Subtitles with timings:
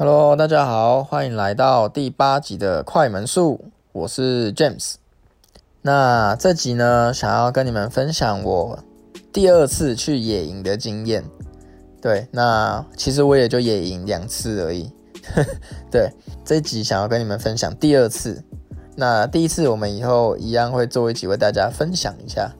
[0.00, 3.60] Hello，大家好，欢迎来到第八集的快门术，
[3.92, 4.94] 我是 James。
[5.82, 8.78] 那这集呢，想要跟你们分享我
[9.30, 11.22] 第二次去野营的经验。
[12.00, 14.90] 对，那其实我也就野营两次而已。
[15.92, 16.10] 对，
[16.46, 18.42] 这集想要跟你们分享第二次。
[18.96, 22.50] 那第一次我们以后一样会做一集为大家分享一下。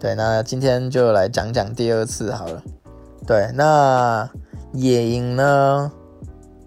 [0.00, 2.60] 对，那今天就来讲讲第二次好了。
[3.24, 4.28] 对，那
[4.72, 5.92] 野营呢？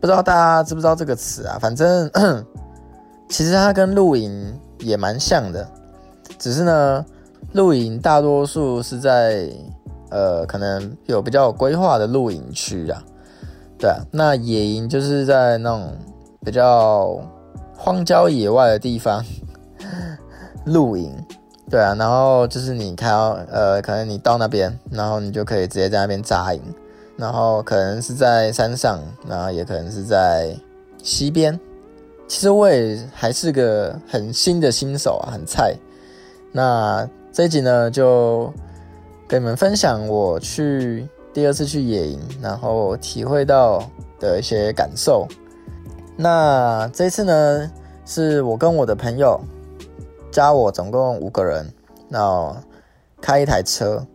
[0.05, 1.57] 不知道大家知不知道这个词啊？
[1.59, 2.07] 反正
[3.27, 5.67] 其实它跟露营也蛮像的，
[6.37, 7.03] 只是呢，
[7.53, 9.49] 露营大多数是在
[10.11, 13.01] 呃，可能有比较有规划的露营区啊。
[13.79, 15.91] 对啊，那野营就是在那种
[16.43, 17.19] 比较
[17.75, 19.25] 荒郊野外的地方
[20.65, 21.11] 露营。
[21.67, 26.61] 对啊，然后就是你看到呃，可能你到那边，然后你就可以直接在那边扎营。
[27.17, 30.53] 然后可能是在山上，然后也可能是在
[31.01, 31.57] 溪边。
[32.27, 35.75] 其实我也还是个很新的新手啊，很菜。
[36.51, 38.51] 那这一集呢，就
[39.27, 43.81] 跟你们分享我去第二次去野营，然后体会到
[44.19, 45.27] 的一些感受。
[46.17, 47.71] 那这次呢，
[48.05, 49.39] 是我跟我的朋友
[50.31, 51.65] 加我总共五个人，
[52.09, 52.55] 那
[53.21, 54.05] 开一台车，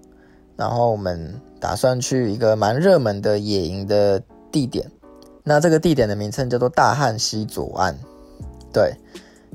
[0.56, 1.40] 然后我们。
[1.60, 4.90] 打算去一个蛮热门的野营的地点，
[5.44, 7.94] 那这个地点的名称叫做大汉溪左岸。
[8.72, 8.94] 对，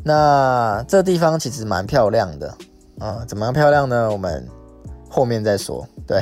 [0.03, 2.53] 那这地方其实蛮漂亮的
[2.99, 4.11] 啊，怎么样漂亮呢？
[4.11, 4.47] 我们
[5.09, 5.85] 后面再说。
[6.05, 6.21] 对，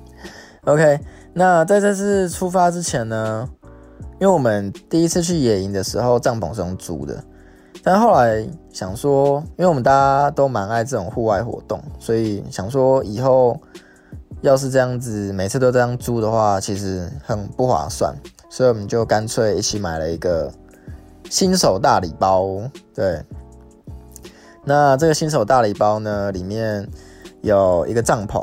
[0.64, 0.98] OK。
[1.34, 3.48] 那在这次出发之前呢，
[4.20, 7.22] 因为我们第一次去野营的时候，帐篷是用租的，
[7.84, 13.60] 但后来想说，因为我们大家都蛮爱这种户外活动，所以想说以后。
[14.42, 18.14] 要是这样子每次都这样租的话，其实很不划算，
[18.48, 20.50] 所以我们就干脆一起买了一个
[21.28, 22.60] 新手大礼包。
[22.94, 23.22] 对，
[24.64, 26.88] 那这个新手大礼包呢，里面
[27.42, 28.42] 有一个帐篷，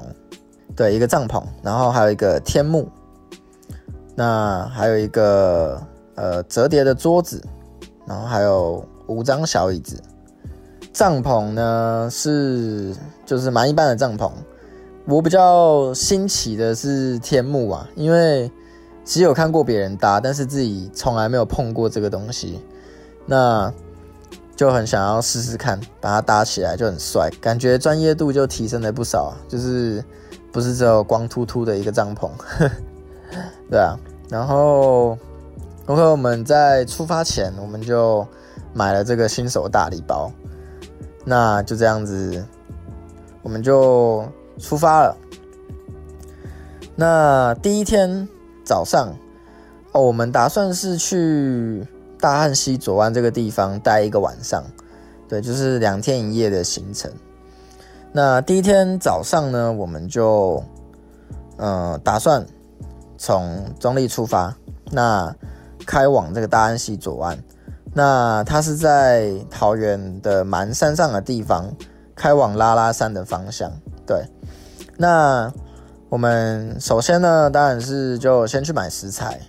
[0.76, 2.88] 对，一个帐篷，然后还有一个天幕，
[4.16, 5.82] 那还有一个
[6.14, 7.44] 呃折叠的桌子，
[8.06, 10.00] 然后还有五张小椅子。
[10.94, 14.32] 帐篷呢是就是蛮一般的帐篷。
[15.10, 18.52] 我比较新奇的是天幕啊，因为
[19.06, 22.60] 只有看过别人搭，但是自己从来没有碰过这个东西，
[23.26, 23.72] 那
[24.54, 30.04] 就很想要试试看，把它搭起来就很帅，感觉专业度就提升了不少，就是
[30.52, 32.30] 不是只有光秃秃的一个帐篷，
[33.72, 33.98] 对啊，
[34.30, 35.18] 然后
[35.86, 38.28] ，OK，我们在出发前我们就
[38.74, 40.30] 买了这个新手大礼包，
[41.24, 42.46] 那就这样子，
[43.42, 44.28] 我们就。
[44.60, 45.18] 出发了。
[46.96, 48.28] 那第一天
[48.64, 49.16] 早上，
[49.92, 51.86] 哦，我们打算是去
[52.20, 54.64] 大汉溪左湾这个地方待一个晚上，
[55.30, 57.12] 对，就是两天一夜的行程。
[58.12, 60.64] 那第一天早上呢，我们就，
[61.58, 62.44] 嗯，打算
[63.18, 64.56] 从中立出发，
[64.90, 65.36] 那
[65.86, 67.38] 开往这个大安溪左湾。
[67.94, 71.72] 那它是在桃园的蛮山上的地方，
[72.16, 73.72] 开往拉拉山的方向，
[74.06, 74.26] 对。
[74.98, 75.54] 那
[76.10, 79.40] 我们首先呢，当然是就先去买食材，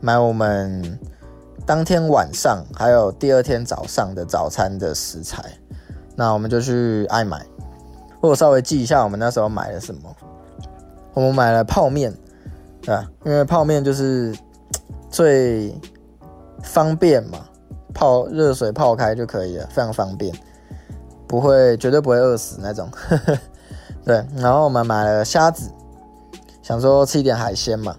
[0.00, 0.98] 买我们
[1.64, 5.42] 当天晚上还有第二天早上的早餐的食材。
[6.16, 7.46] 那我们就去爱买，
[8.20, 10.00] 我稍微记一下我们那时候买了什么。
[11.14, 12.14] 我们买了泡面，
[12.82, 13.10] 对吧？
[13.24, 14.36] 因为泡面就是
[15.08, 15.74] 最
[16.62, 17.38] 方便嘛，
[17.94, 20.34] 泡热水泡开就可以了，非常方便，
[21.26, 22.88] 不会绝对不会饿死那种。
[24.04, 25.70] 对，然后我们买了虾子，
[26.62, 27.94] 想说吃一点海鲜嘛，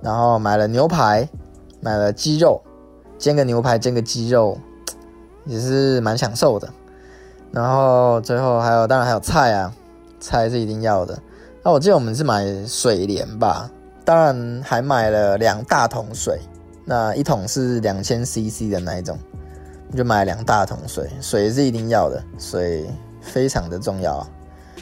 [0.00, 1.28] 然后买了牛排，
[1.80, 2.60] 买了鸡肉，
[3.18, 4.56] 煎个牛排，煎个鸡肉，
[5.44, 6.68] 也是蛮享受的。
[7.52, 9.72] 然后最后还有，当然还有菜啊，
[10.18, 11.16] 菜是一定要的。
[11.62, 13.70] 那我记得我们是买水莲吧，
[14.04, 16.40] 当然还买了两大桶水，
[16.84, 19.18] 那一桶是两千 CC 的那一种，
[19.94, 22.90] 就买两大桶水，水是一定要的，水
[23.20, 24.26] 非常的重要。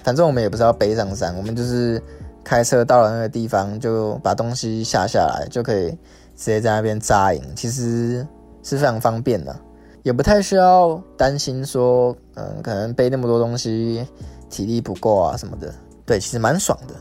[0.02, 2.02] 反正我们也不是要背上山，我们就是
[2.42, 8.26] 开车到了那个地方，就把东西下下来，就可以直接在那边扎营，其实
[8.62, 9.54] 是非常方便的，
[10.02, 14.04] 也不太需要担心说，嗯，可能背那么多东西
[14.50, 15.72] 体力不够啊什么的。
[16.04, 16.94] 对，其实蛮爽的。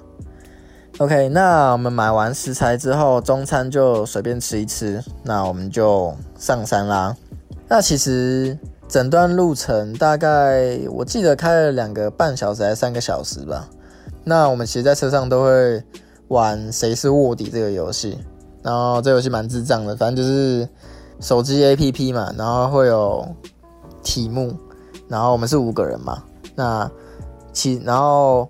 [1.00, 7.16] OK，那我们买完食材之后，中餐就随便吃一吃，那我们就上山啦。
[7.68, 8.56] 那其实。
[8.92, 13.70] 整段路程大概我记得开了两个半小时还是三个小时吧。
[14.26, 15.82] 那我们其实，在车上都会
[16.28, 18.20] 玩谁是卧底这个游戏。
[18.62, 20.68] 然后这游戏蛮智障的，反正就是
[21.22, 23.26] 手机 APP 嘛，然后会有
[24.04, 24.54] 题目，
[25.08, 26.22] 然后我们是五个人嘛，
[26.54, 26.92] 那
[27.54, 28.46] 其然后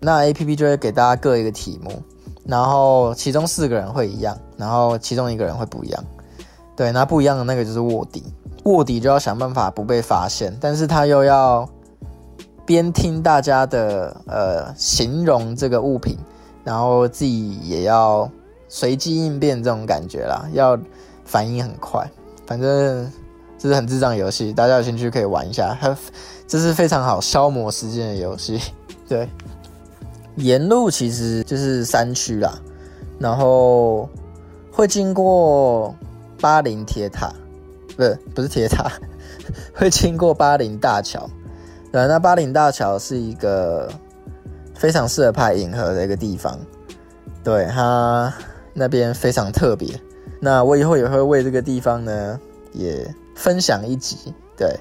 [0.00, 1.92] 那 APP 就会给大家各一个题目，
[2.44, 6.04] 然后其中四个人会一样，然后其中一个人会不一样。
[6.76, 8.24] 对，那不一样的那个就是卧底，
[8.66, 11.68] 卧底就要想办法不被发现，但是他又要
[12.64, 16.18] 边听大家的呃形容这个物品，
[16.62, 18.30] 然后自己也要
[18.68, 20.78] 随机应变这种感觉啦，要
[21.24, 22.04] 反应很快。
[22.46, 23.10] 反正
[23.58, 25.96] 这是很智障游戏，大家有兴趣可以玩一下，它
[26.46, 28.60] 这是非常好消磨时间的游戏。
[29.08, 29.28] 对，
[30.36, 32.58] 沿路其实就是山区啦，
[33.18, 34.08] 然后
[34.70, 35.94] 会经过。
[36.38, 37.32] 巴林铁塔，
[37.96, 38.92] 不是不是铁塔，
[39.74, 41.28] 会经过巴林大桥。
[41.90, 43.90] 对，那巴林大桥是一个
[44.74, 46.58] 非常适合拍银河的一个地方。
[47.42, 48.32] 对，它
[48.74, 49.98] 那边非常特别。
[50.40, 52.38] 那我以后也会为这个地方呢，
[52.72, 54.34] 也分享一集。
[54.56, 54.78] 对，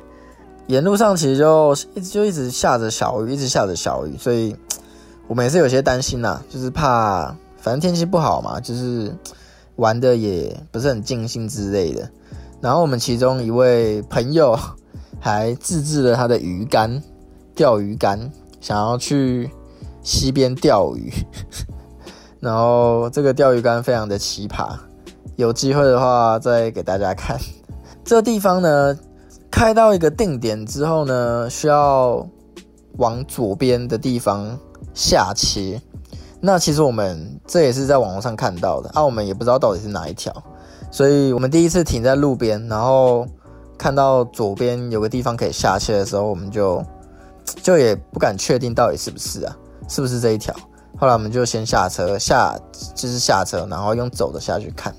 [0.67, 4.55] 沿路上其实就一直就一直下着小雨，一直下着小雨，所以
[5.27, 9.15] 我们也是有些担心呐，就是怕反正天气不好嘛，就是。
[9.77, 12.09] 玩的也不是很尽兴之类的，
[12.65, 14.57] 然后我们其中一位朋友
[15.21, 16.99] 还自制了他的鱼竿，
[17.53, 19.51] 钓鱼竿，想要去
[20.01, 21.13] 溪边钓鱼。
[22.41, 24.69] 然后这个钓鱼竿非常的奇葩，
[25.35, 27.37] 有机会的话再给大家看。
[28.03, 28.97] 这地方呢，
[29.51, 32.27] 开到一个定点之后呢，需要
[32.97, 34.57] 往左边的地方
[34.95, 35.79] 下切。
[36.41, 40.33] 那其实我们这也是在网络上看到的啊，我们也不知道到底是哪一条，
[40.91, 43.27] 所以我们第一次停在路边，然后
[43.77, 46.83] 看到左边有个地方可以下切的时候，我们就
[47.61, 49.57] 就也不敢确定到底是不是啊，
[49.89, 50.55] 是不是这一条。
[50.97, 52.57] 后来我们就先下车下，
[52.95, 54.95] 就是下车，然后用走的下去看，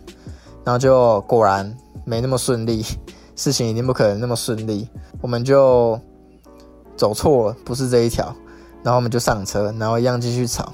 [0.63, 1.75] 然后就果然
[2.05, 2.85] 没那么顺利，
[3.35, 4.87] 事情一定不可能那么顺利，
[5.23, 5.99] 我们就
[6.97, 8.27] 走错了，不是这一条，
[8.83, 10.73] 然后我们就上车，然后一样继续吵。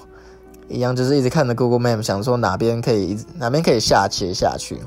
[0.68, 4.80] 一样就是一直看着 Google Map，想说哪边可以哪边可以下切下去，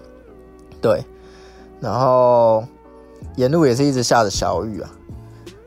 [0.86, 1.04] 对，
[1.80, 2.64] 然后
[3.38, 4.92] 沿路也是一直下着小雨啊。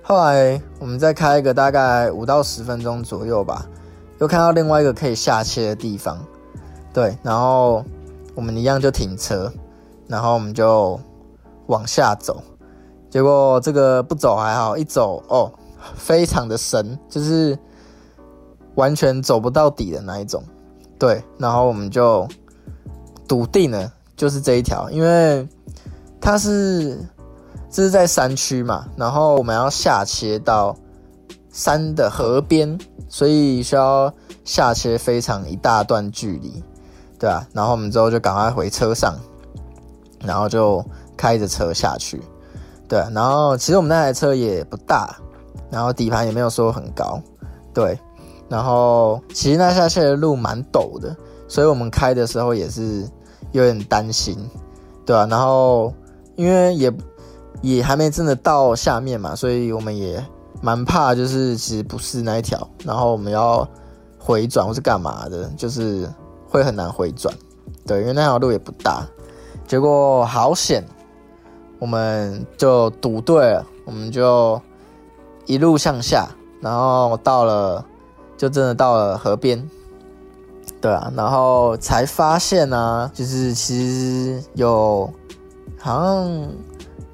[0.01, 3.67] 后来我们再开一个大概五到十分钟左右吧，
[4.21, 6.25] 又看到另外一个可以下切的地方，
[6.93, 7.85] 对，然后
[8.37, 9.53] 我们一样就停车，
[10.07, 11.01] 然后我们就
[11.67, 12.41] 往下走。
[13.11, 15.53] 结果这个不走还好，一走哦，
[15.97, 17.59] 非常的深，就是。
[18.77, 20.41] 完全走不到底的那一种，
[21.01, 22.29] 对，然后我们就
[23.27, 25.47] 笃定了，就是这一条，因为
[26.21, 26.99] 它是
[27.71, 30.77] 这是在山区嘛，然后我们要下切到
[31.51, 32.77] 山的河边，
[33.09, 34.13] 所以需要
[34.45, 36.63] 下切非常一大段距离，
[37.19, 39.15] 对啊，然后我们之后就赶快回车上，
[40.25, 40.85] 然后就
[41.17, 42.21] 开着车下去，
[42.89, 45.17] 对，然后其实我们那台车也不大，
[45.71, 47.19] 然后底盘也没有说很高，
[47.73, 47.99] 对。
[48.51, 51.15] 然后其实那下去的路蛮陡的，
[51.49, 53.07] 所以我们开的时候也是
[53.53, 54.37] 有点担心，
[55.07, 55.27] 对吧？
[55.27, 55.93] 然后
[56.37, 56.93] 因为也
[57.63, 60.25] 也还没真的到下面嘛，所以我们也
[60.61, 63.69] 蛮怕，就是其实不是那一条，然后我们要
[64.19, 66.09] 回转或是干嘛的，就是
[66.49, 67.35] 会很难回转，
[67.87, 69.07] 对，因为那条路也不大。
[69.67, 70.85] 结果好险，
[71.79, 74.61] 我们就赌对了，我们就
[75.47, 76.29] 一路向下，
[76.61, 77.85] 然后到了。
[78.39, 79.69] 就真的到了河边，
[80.81, 85.11] 对啊，然后才发现呢，就是其实有
[85.79, 86.49] 好像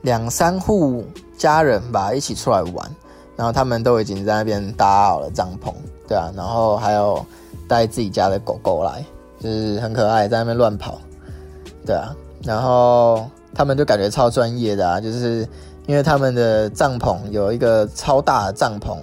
[0.02, 1.02] 两三户
[1.38, 2.90] 家人吧一起出来玩，
[3.36, 5.72] 然后他们都已经在那边搭好了帐篷，
[6.06, 7.24] 对啊，然后还有
[7.66, 9.02] 带自己家的狗狗来，
[9.40, 10.98] 就是很可爱，在那边乱跑，
[11.86, 15.48] 对啊，然后他们就感觉超专业的啊，就是
[15.86, 18.98] 因为他们的帐篷有一个超大的帐篷。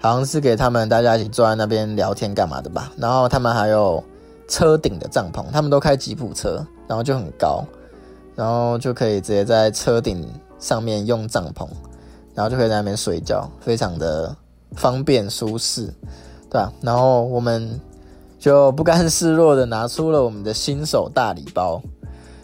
[0.00, 2.90] 好像是给他们大家一起坐在那边聊天干嘛的吧。
[2.96, 4.02] 然后他们还有
[4.48, 7.62] 车顶的帐篷，他们都开吉普车，然后就很高，
[8.34, 10.26] 然后就可以直接在车顶
[10.58, 11.68] 上面用帐篷，
[12.34, 14.34] 然后就可以在那边睡觉，非常的
[14.74, 15.92] 方便舒适，
[16.48, 16.72] 对吧？
[16.80, 17.78] 然后我们
[18.38, 21.80] 就不甘示弱的拿出了我们的新手大礼包，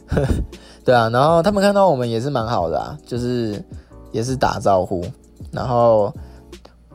[0.85, 1.09] 对啊。
[1.09, 3.65] 然后他们看到我们也是蛮好的啊，就是
[4.13, 5.03] 也是打招呼，
[5.51, 6.13] 然后。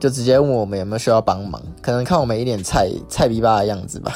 [0.02, 4.12] 就直接问我们有没有需要帮忙，可能看我们一脸菜菜逼巴的样子吧，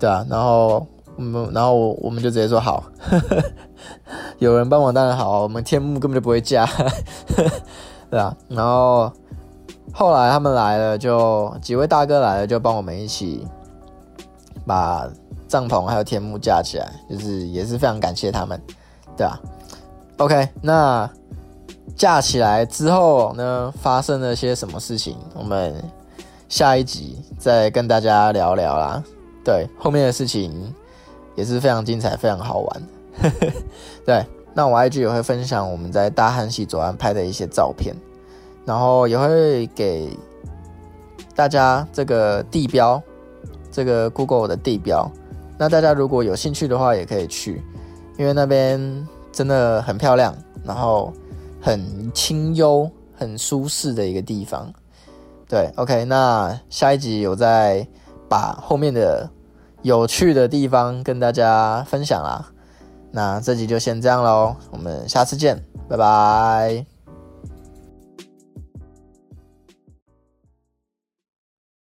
[0.00, 0.84] 对啊，然后
[1.16, 2.82] 我们然后我我们就直接说好，
[4.40, 6.66] 有人帮忙当然好，我们天幕根本就不会架，
[8.10, 9.12] 对啊，然后
[9.92, 13.46] 后来他们来了，就几位大哥来了，就帮我们一起
[14.66, 15.06] 把
[15.46, 18.58] 帐篷还有天幕架起来，就是也是非常感谢他们，
[19.14, 19.38] 对啊。
[20.16, 21.08] OK，那
[21.96, 25.16] 架起来之后呢，发生了些什么事情？
[25.34, 25.74] 我们
[26.48, 29.02] 下一集再跟大家聊聊啦。
[29.44, 30.74] 对，后面的事情
[31.34, 32.82] 也是非常精彩，非常好玩。
[34.04, 37.94] 对，那我 IG 也会分享我们在大汉溪左岸拍的一些照片，
[38.64, 40.16] 然后也会给
[41.34, 43.00] 大家这个地标，
[43.70, 45.10] 这个 Google 的地标。
[45.58, 47.62] 那大家如果有兴趣的话，也可以去，
[48.18, 50.34] 因为那边真的很漂亮，
[50.64, 51.12] 然后
[51.62, 54.70] 很清幽、很舒适的一个地方。
[55.48, 57.86] 对，OK，那下一集有再
[58.28, 59.30] 把后面的
[59.82, 62.50] 有趣的地方跟大家分享啦。
[63.10, 66.91] 那这集就先这样喽，我们下次见，拜拜。